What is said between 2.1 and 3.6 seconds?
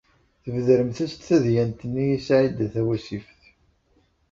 i Saɛida Tawasift.